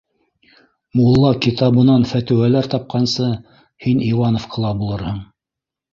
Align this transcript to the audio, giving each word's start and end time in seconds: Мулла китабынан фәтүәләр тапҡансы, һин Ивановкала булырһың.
Мулла 0.99 1.33
китабынан 1.45 2.07
фәтүәләр 2.13 2.71
тапҡансы, 2.73 3.27
һин 3.85 4.03
Ивановкала 4.11 4.73
булырһың. 4.81 5.25